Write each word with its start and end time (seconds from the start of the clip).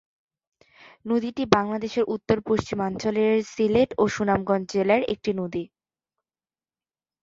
নদীটি 1.05 1.43
বাংলাদেশের 1.55 2.05
উত্তর-পূর্বাঞ্চলের 2.15 3.33
সিলেট 3.45 3.89
ও 3.97 4.13
সুনামগঞ্জ 4.15 4.65
জেলার 4.73 5.01
একটি 5.13 5.31
নদী। 5.39 5.63